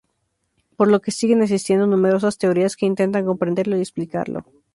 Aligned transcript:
Por 0.77 0.87
lo 0.87 0.99
que 0.99 1.11
siguen 1.11 1.43
existiendo 1.43 1.85
numerosas 1.85 2.39
teorías 2.39 2.75
que 2.75 2.87
intentan 2.87 3.23
comprenderlo 3.27 3.77
y 3.77 3.81
explicarlo. 3.81 4.43